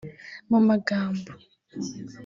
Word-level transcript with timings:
mu 0.49 0.59
magambo 0.67 1.31